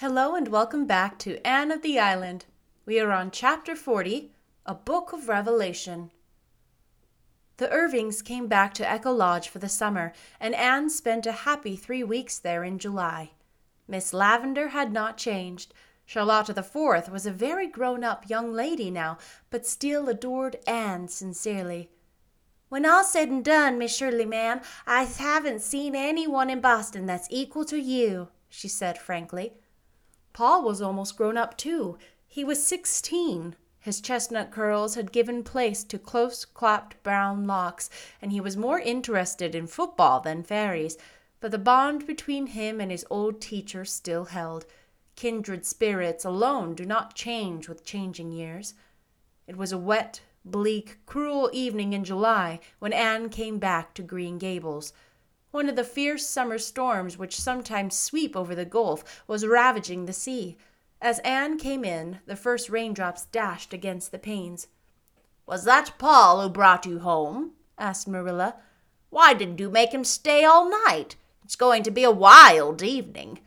[0.00, 2.46] Hello and welcome back to Anne of the Island.
[2.86, 4.32] We are on chapter 40,
[4.64, 6.10] A Book of Revelation.
[7.58, 11.76] The Irvings came back to Echo Lodge for the summer, and Anne spent a happy
[11.76, 13.32] three weeks there in July.
[13.86, 15.74] Miss Lavendar had not changed.
[16.06, 19.18] Charlotta the Fourth was a very grown up young lady now,
[19.50, 21.90] but still adored Anne sincerely.
[22.70, 27.04] When all's said and done, Miss Shirley, ma'am, I haven't seen any one in Boston
[27.04, 29.52] that's equal to you, she said frankly.
[30.32, 31.98] Paul was almost grown up, too.
[32.26, 33.56] He was sixteen.
[33.78, 37.88] His chestnut curls had given place to close clapped brown locks,
[38.20, 40.98] and he was more interested in football than fairies.
[41.40, 44.66] But the bond between him and his old teacher still held.
[45.16, 48.74] Kindred spirits alone do not change with changing years.
[49.46, 54.38] It was a wet, bleak, cruel evening in July when Anne came back to Green
[54.38, 54.92] Gables.
[55.50, 60.12] One of the fierce summer storms which sometimes sweep over the Gulf was ravaging the
[60.12, 60.56] sea.
[61.00, 64.68] As Anne came in, the first raindrops dashed against the panes.
[65.46, 67.52] Was that Paul who brought you home?
[67.78, 68.56] asked Marilla.
[69.08, 71.16] Why didn't you make him stay all night?
[71.42, 73.40] It's going to be a wild evening.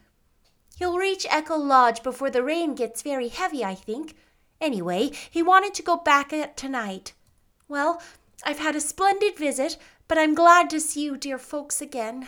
[0.78, 4.18] He'll reach Echo Lodge before the rain gets very heavy, I think.
[4.59, 7.14] Anyway, he wanted to go back at tonight.
[7.70, 8.02] Well,
[8.46, 12.28] I've had a splendid visit, but I'm glad to see you dear folks again.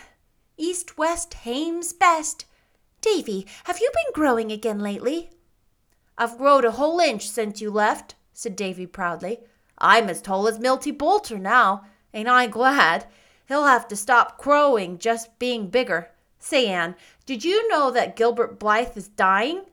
[0.57, 2.45] East West Hame's best.
[3.01, 5.29] Davy, have you been growing again lately?
[6.17, 9.39] I've growed a whole inch since you left, said Davy proudly.
[9.77, 11.85] I'm as tall as Milty Boulter now.
[12.13, 13.05] Ain't I glad?
[13.47, 16.09] He'll have to stop crowing, just being bigger.
[16.39, 19.65] Say, Anne, did you know that Gilbert Blythe is dying?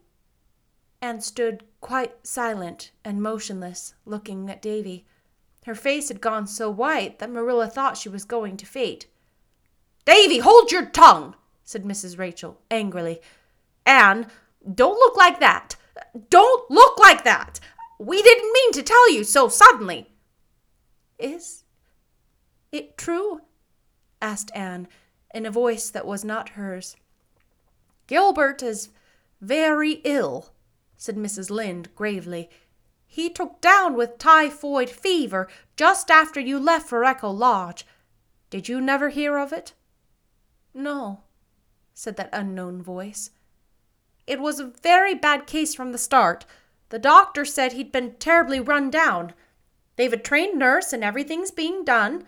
[1.01, 5.07] Anne stood quite silent and motionless, looking at Davy.
[5.65, 9.07] Her face had gone so white that Marilla thought she was going to faint.
[10.05, 12.19] Davy, hold your tongue, said Mrs.
[12.19, 13.21] Rachel angrily.
[13.87, 14.27] Anne,
[14.75, 15.77] don't look like that.
[16.31, 17.61] Don't look like that.
[17.99, 20.09] We didn't mean to tell you so suddenly.
[21.19, 21.65] Is
[22.73, 23.43] it true?
[24.21, 24.89] asked Anne
[25.33, 26.97] in a voice that was not hers.
[28.07, 28.91] Gilbert is
[29.41, 30.53] very ill,
[30.97, 31.51] said Mrs.
[31.51, 32.51] Lynde gravely.
[33.15, 35.47] He took down with typhoid fever
[35.77, 37.85] just after you left for Echo Lodge.
[38.49, 39.75] Did you never hear of it?
[40.73, 41.21] No,
[41.93, 43.29] said that unknown voice.
[44.27, 46.47] It was a very bad case from the start.
[46.89, 49.35] The doctor said he'd been terribly run down.
[49.97, 52.25] They've a trained nurse and everything's being done.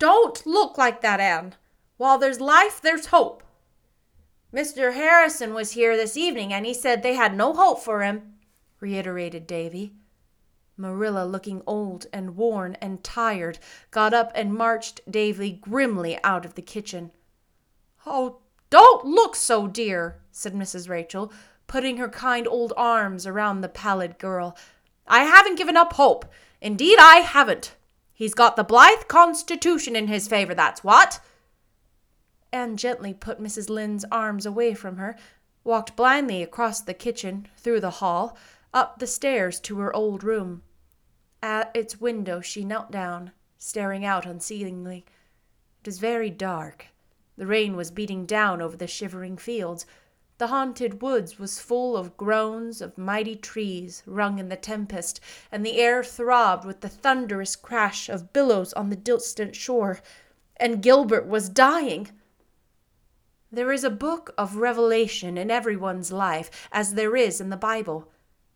[0.00, 1.54] Don't look like that, Anne.
[1.96, 3.44] While there's life, there's hope.
[4.52, 4.94] Mr.
[4.94, 8.34] Harrison was here this evening and he said they had no hope for him,
[8.80, 9.92] reiterated Davy.
[10.78, 13.58] Marilla, looking old and worn and tired,
[13.90, 17.10] got up and marched Davy grimly out of the kitchen.
[18.06, 18.38] Oh,
[18.70, 20.88] don't look so, dear, said Mrs.
[20.88, 21.32] Rachel,
[21.66, 24.56] putting her kind old arms around the pallid girl.
[25.06, 26.26] I haven't given up hope.
[26.60, 27.74] Indeed, I haven't.
[28.12, 31.20] He's got the Blythe Constitution in his favor, that's what.
[32.52, 33.68] Anne gently put Mrs.
[33.68, 35.16] Lynde's arms away from her,
[35.64, 38.36] walked blindly across the kitchen, through the hall,
[38.72, 40.62] up the stairs to her old room.
[41.42, 45.04] At its window she knelt down, staring out unseeingly.
[45.80, 46.86] It was very dark.
[47.36, 49.86] The rain was beating down over the shivering fields.
[50.38, 55.20] The haunted woods was full of groans of mighty trees wrung in the tempest,
[55.52, 60.00] and the air throbbed with the thunderous crash of billows on the distant shore.
[60.56, 62.10] And Gilbert was dying.
[63.52, 68.10] There is a book of revelation in everyone's life, as there is in the Bible.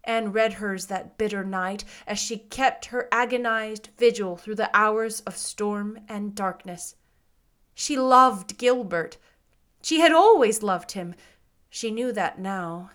[0.04, 5.20] Anne read hers that bitter night as she kept her agonized vigil through the hours
[5.20, 6.96] of storm and darkness.
[7.74, 9.16] She loved Gilbert.
[9.80, 11.14] She had always loved him.
[11.70, 12.90] She knew that now.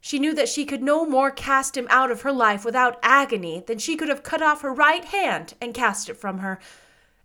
[0.00, 3.62] She knew that she could no more cast him out of her life without agony
[3.66, 6.58] than she could have cut off her right hand and cast it from her.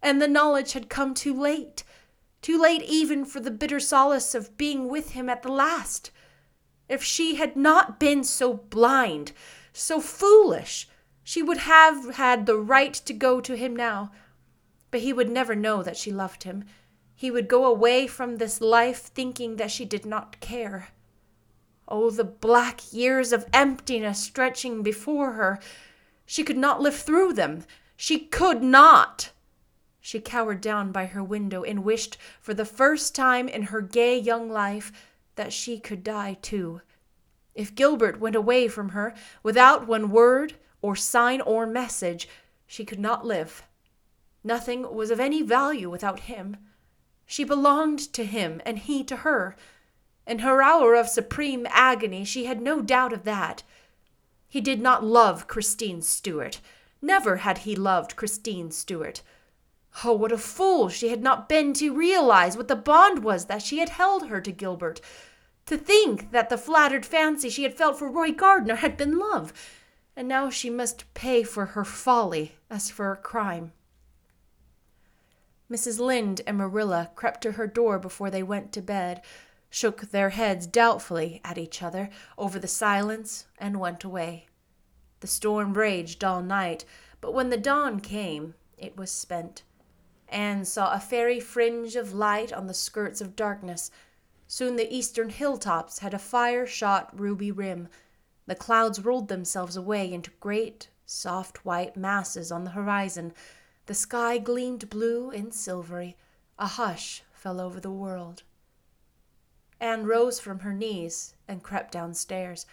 [0.02, 1.84] And the knowledge had come too late,
[2.42, 6.12] too late even for the bitter solace of being with him at the last.
[6.90, 9.34] If she had not been so blind,
[9.74, 10.88] so foolish,
[11.24, 14.12] she would have had the right to go to him now.
[14.90, 16.64] But he would never know that she loved him.
[17.14, 20.90] He would go away from this life thinking that she did not care.
[21.88, 25.60] Oh, the black years of emptiness stretching before her!
[26.26, 27.66] She could not live through them.
[27.96, 29.32] She could not!
[30.00, 34.18] She cowered down by her window and wished, for the first time in her gay
[34.18, 34.92] young life,
[35.38, 36.82] that she could die too.
[37.56, 42.30] If Gilbert went away from her without one word or sign or message,
[42.68, 43.64] she could not live.
[44.44, 46.58] Nothing was of any value without him.
[47.26, 49.56] She belonged to him and he to her.
[50.28, 53.64] In her hour of supreme agony, she had no doubt of that.
[54.48, 56.62] He did not love Christine Stuart.
[57.02, 59.22] Never had he loved Christine Stuart.
[60.04, 63.64] Oh, what a fool she had not been to realize what the bond was that
[63.64, 65.02] she had held her to Gilbert.
[65.66, 69.54] To think that the flattered fancy she had felt for Roy Gardner had been love,
[70.16, 73.72] and now she must pay for her folly as for a crime.
[75.70, 76.00] Mrs.
[76.00, 79.22] Lynde and Marilla crept to her door before they went to bed,
[79.70, 84.46] shook their heads doubtfully at each other over the silence, and went away.
[85.20, 86.86] The storm raged all night,
[87.20, 89.64] but when the dawn came, it was spent.
[90.30, 93.92] Anne saw a fairy fringe of light on the skirts of darkness.
[94.48, 97.88] Soon the eastern hilltops had a fire shot ruby rim.
[98.46, 103.34] The clouds rolled themselves away into great, soft white masses on the horizon.
[103.86, 106.18] The sky gleamed blue and silvery.
[106.60, 108.44] A hush fell over the world.
[109.80, 112.66] Anne rose from her knees and crept downstairs.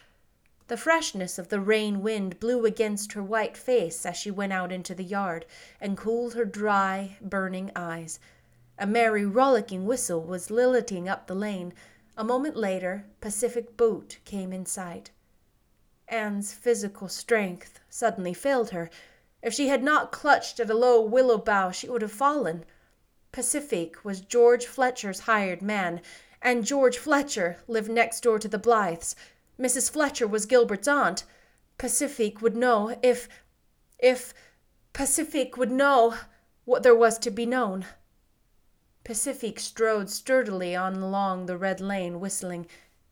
[0.66, 4.72] The freshness of the rain wind blew against her white face as she went out
[4.72, 5.44] into the yard
[5.78, 8.18] and cooled her dry, burning eyes.
[8.78, 11.74] A merry, rollicking whistle was lilting up the lane.
[12.16, 15.10] A moment later, Pacifique Buote came in sight.
[16.08, 18.88] Anne's physical strength suddenly failed her.
[19.42, 22.64] If she had not clutched at a low willow bough, she would have fallen.
[23.32, 26.00] Pacifique was George Fletcher's hired man,
[26.40, 29.14] and George Fletcher lived next door to the Blythes.
[29.58, 29.90] Mrs.
[29.90, 31.24] Fletcher was Gilbert's aunt.
[31.78, 33.28] Pacifique would know if.
[33.98, 34.34] if.
[34.92, 36.14] Pacifique would know
[36.64, 37.84] what there was to be known.
[39.04, 42.66] Pacifique strode sturdily on along the red lane, whistling.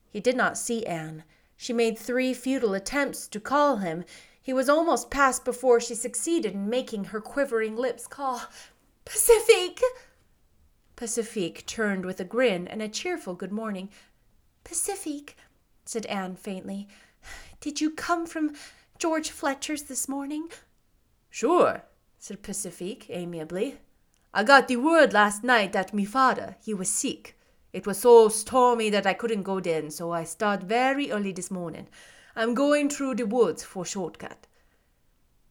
[0.08, 1.24] He did not see Anne.
[1.56, 4.04] She made three futile attempts to call him.
[4.40, 8.42] He was almost past before she succeeded in making her quivering lips call,
[9.04, 9.80] Pacific!
[10.96, 13.90] Pacifique turned with a grin and a cheerful good morning.
[14.64, 15.36] Pacifique,
[15.84, 16.88] said Anne faintly,
[17.60, 18.54] did you come from
[18.98, 20.48] George Fletcher's this morning?
[21.30, 21.82] Sure,
[22.18, 23.78] said Pacifique amiably.
[24.34, 27.38] I got the word last night that me father, he was sick.
[27.72, 31.50] It was so stormy that I couldn't go then, so I start very early this
[31.50, 31.88] morning.
[32.34, 34.46] I'm going through the woods for shortcut.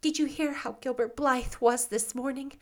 [0.01, 2.53] Did you hear how Gilbert Blythe was this morning?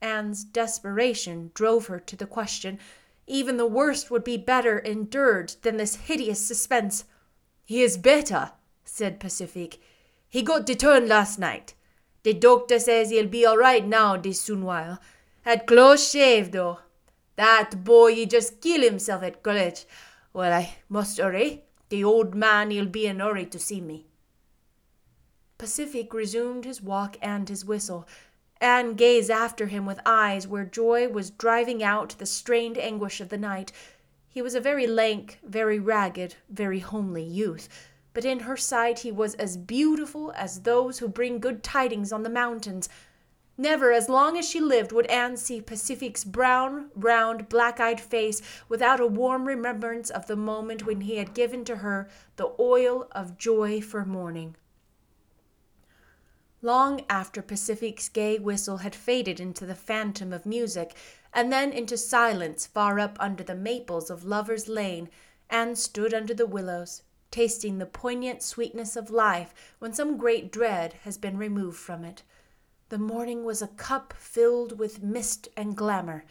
[0.00, 2.78] Anne's desperation drove her to the question.
[3.26, 7.04] Even the worst would be better endured than this hideous suspense.
[7.64, 8.52] He is better,
[8.84, 9.82] said Pacifique.
[10.28, 11.74] He got the turn last night.
[12.22, 14.98] The doctor says he'll be all right now this soon while.
[15.42, 16.78] Had close shave, though.
[17.36, 19.84] That boy, he just kill himself at college.
[20.32, 21.64] Well, I must hurry.
[21.88, 24.06] The old man, he'll be in hurry to see me.
[25.58, 28.06] Pacifique resumed his walk and his whistle.
[28.64, 33.28] Anne gazed after him with eyes where joy was driving out the strained anguish of
[33.28, 33.70] the night.
[34.26, 37.68] He was a very lank, very ragged, very homely youth,
[38.14, 42.22] but in her sight he was as beautiful as those who bring good tidings on
[42.22, 42.88] the mountains.
[43.58, 48.40] Never as long as she lived would Anne see Pacifique's brown, round, black eyed face
[48.70, 53.08] without a warm remembrance of the moment when he had given to her the oil
[53.12, 54.56] of joy for mourning.
[56.64, 60.96] Long after Pacifique's gay whistle had faded into the phantom of music,
[61.30, 65.10] and then into silence far up under the maples of Lover's Lane,
[65.50, 70.94] Anne stood under the willows, tasting the poignant sweetness of life when some great dread
[71.02, 72.22] has been removed from it.
[72.88, 76.24] The morning was a cup filled with mist and glamour.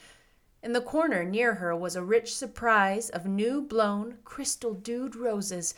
[0.63, 5.75] In the corner near her was a rich surprise of new blown, crystal dewed roses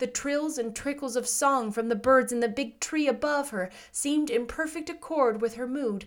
[0.00, 3.70] the trills and trickles of song from the birds in the big tree above her
[3.92, 6.04] seemed in perfect accord with her mood.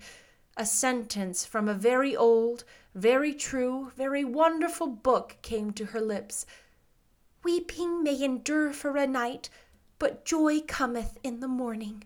[0.57, 6.45] A sentence from a very old, very true, very wonderful book came to her lips.
[7.43, 9.49] Weeping may endure for a night,
[9.97, 12.03] but joy cometh in the morning.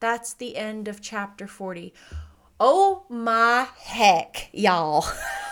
[0.00, 1.92] That's the end of chapter 40.
[2.60, 5.04] Oh my heck, y'all.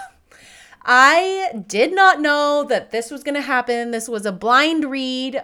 [0.88, 3.90] I did not know that this was going to happen.
[3.90, 5.43] This was a blind read.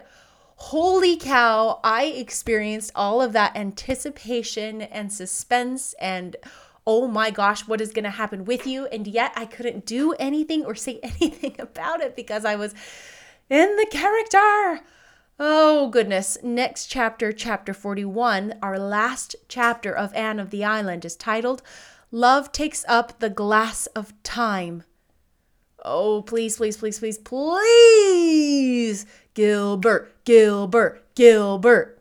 [0.54, 6.36] Holy cow, I experienced all of that anticipation and suspense and
[6.86, 8.86] oh my gosh, what is going to happen with you?
[8.86, 12.72] And yet I couldn't do anything or say anything about it because I was
[13.50, 14.84] in the character.
[15.40, 16.38] Oh goodness.
[16.44, 21.62] Next chapter, chapter 41, our last chapter of Anne of the Island is titled
[22.12, 24.84] Love Takes Up the Glass of Time.
[25.84, 29.06] Oh, please, please, please, please, please.
[29.34, 31.98] Gilbert, Gilbert, Gilbert.